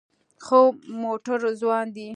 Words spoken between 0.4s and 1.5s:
ښه مټور